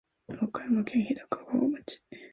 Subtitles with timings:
[0.29, 2.01] 和歌山県日高川町